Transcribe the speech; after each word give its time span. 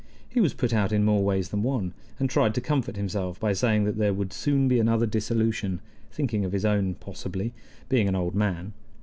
He 0.27 0.41
was 0.41 0.55
put 0.55 0.73
out 0.73 0.91
in 0.91 1.03
more 1.05 1.23
ways 1.23 1.49
than 1.49 1.61
one, 1.61 1.93
and 2.17 2.27
tried 2.27 2.55
to 2.55 2.59
comfort 2.59 2.95
himself 2.97 3.39
by 3.39 3.53
saying 3.53 3.83
that 3.83 3.97
there 3.99 4.15
would 4.15 4.33
soon 4.33 4.67
be 4.67 4.79
another 4.79 5.05
dissolution 5.05 5.79
thinking 6.09 6.43
of 6.43 6.53
his 6.53 6.65
own, 6.65 6.95
possibly, 6.95 7.53
being 7.87 8.07
an 8.07 8.15
old 8.15 8.33
man. 8.33 8.73